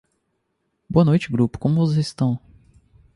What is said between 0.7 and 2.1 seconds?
Boa noite grupo, como vocês